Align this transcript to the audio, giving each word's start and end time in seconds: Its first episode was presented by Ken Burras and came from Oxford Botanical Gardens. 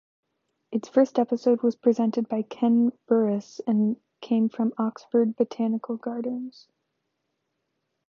Its 0.71 0.89
first 0.89 1.19
episode 1.19 1.61
was 1.61 1.75
presented 1.75 2.27
by 2.27 2.41
Ken 2.41 2.91
Burras 3.07 3.61
and 3.67 3.97
came 4.19 4.49
from 4.49 4.73
Oxford 4.79 5.35
Botanical 5.35 5.95
Gardens. 5.95 6.67